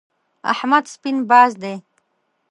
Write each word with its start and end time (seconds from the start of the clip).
احمد 0.51 0.83
سپين 0.93 1.17
باز 1.29 1.51
دی. 1.61 1.75